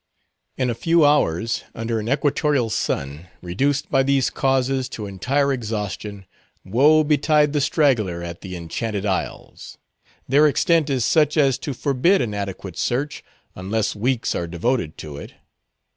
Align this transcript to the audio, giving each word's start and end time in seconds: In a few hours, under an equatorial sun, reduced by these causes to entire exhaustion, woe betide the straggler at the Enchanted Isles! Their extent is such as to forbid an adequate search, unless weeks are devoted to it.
In 0.57 0.71
a 0.71 0.73
few 0.73 1.05
hours, 1.05 1.63
under 1.75 1.99
an 1.99 2.09
equatorial 2.09 2.71
sun, 2.71 3.27
reduced 3.43 3.91
by 3.91 4.01
these 4.01 4.31
causes 4.31 4.89
to 4.89 5.05
entire 5.05 5.53
exhaustion, 5.53 6.25
woe 6.65 7.03
betide 7.03 7.53
the 7.53 7.61
straggler 7.61 8.23
at 8.23 8.41
the 8.41 8.55
Enchanted 8.57 9.05
Isles! 9.05 9.77
Their 10.27 10.47
extent 10.47 10.89
is 10.89 11.05
such 11.05 11.37
as 11.37 11.59
to 11.59 11.75
forbid 11.75 12.19
an 12.19 12.33
adequate 12.33 12.77
search, 12.79 13.23
unless 13.53 13.95
weeks 13.95 14.33
are 14.33 14.47
devoted 14.47 14.97
to 15.05 15.17
it. 15.17 15.35